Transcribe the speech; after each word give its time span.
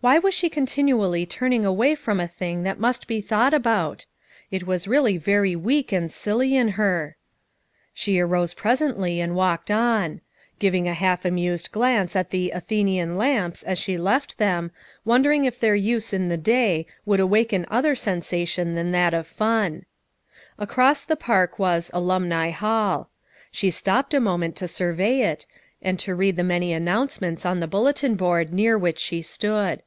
Why 0.00 0.18
was 0.18 0.34
she 0.34 0.50
continually 0.50 1.24
turning 1.24 1.64
away 1.64 1.94
from 1.94 2.20
a 2.20 2.28
thing 2.28 2.62
that 2.64 2.78
must 2.78 3.06
be 3.06 3.22
thought 3.22 3.54
about? 3.54 4.04
It 4.50 4.66
was 4.66 4.86
really 4.86 5.16
very 5.16 5.56
weak 5.56 5.92
and 5.92 6.12
silly 6.12 6.54
in 6.54 6.72
her! 6.76 7.16
She 7.94 8.20
arose 8.20 8.52
pres 8.52 8.82
ently 8.82 9.16
and 9.16 9.34
walked 9.34 9.70
on; 9.70 10.20
giving 10.58 10.86
a 10.86 10.92
half 10.92 11.24
amused 11.24 11.72
glance 11.72 12.14
at 12.14 12.28
the 12.28 12.50
"Athenian 12.50 13.14
lamps" 13.14 13.62
as 13.62 13.78
she 13.78 13.96
left 13.96 14.36
them, 14.36 14.72
wondering 15.06 15.46
if 15.46 15.58
their 15.58 15.74
use 15.74 16.12
in 16.12 16.28
this 16.28 16.38
day 16.38 16.86
could 17.08 17.18
awaken 17.18 17.64
other 17.70 17.94
sensation 17.94 18.74
than 18.74 18.90
that 18.92 19.14
of 19.14 19.26
fun. 19.26 19.86
Across 20.58 21.04
the 21.04 21.16
park 21.16 21.58
was 21.58 21.90
"Alumni 21.94 22.50
Hall." 22.50 23.08
She 23.50 23.70
stopped 23.70 24.12
a 24.12 24.20
moment 24.20 24.54
to 24.56 24.68
survey 24.68 25.22
it, 25.22 25.46
and 25.80 25.98
to 26.00 26.14
read 26.14 26.36
the 26.36 26.44
many 26.44 26.74
announcements 26.74 27.46
on 27.46 27.60
the 27.60 27.66
bulletin 27.66 28.16
board 28.16 28.52
near 28.52 28.76
which 28.76 28.98
she 28.98 29.22
stood. 29.22 29.82